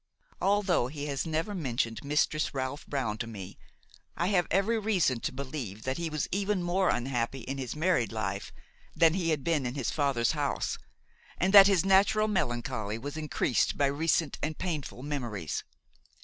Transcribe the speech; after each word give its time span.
Although 0.41 0.87
he 0.87 1.05
has 1.05 1.27
never 1.27 1.53
mentioned 1.53 2.03
Mistress 2.03 2.55
Ralph 2.55 2.87
Brown 2.87 3.19
to 3.19 3.27
me, 3.27 3.59
I 4.17 4.29
have 4.29 4.47
every 4.49 4.79
reason 4.79 5.19
to 5.19 5.31
believe 5.31 5.83
that 5.83 5.99
he 5.99 6.09
was 6.09 6.27
even 6.31 6.63
more 6.63 6.89
unhappy 6.89 7.41
in 7.41 7.59
his 7.59 7.75
married 7.75 8.11
life 8.11 8.51
than 8.95 9.13
he 9.13 9.29
had 9.29 9.43
been 9.43 9.63
in 9.63 9.75
his 9.75 9.91
father's 9.91 10.31
house, 10.31 10.79
and 11.37 11.53
that 11.53 11.67
his 11.67 11.85
natural 11.85 12.27
melancholy 12.27 12.97
was 12.97 13.15
increased 13.15 13.77
by 13.77 13.85
recent 13.85 14.39
and 14.41 14.57
painful 14.57 15.03
memories. 15.03 15.63